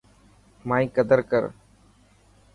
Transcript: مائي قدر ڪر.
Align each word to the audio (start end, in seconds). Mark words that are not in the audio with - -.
مائي 0.67 0.85
قدر 0.95 1.19
ڪر. 1.31 1.43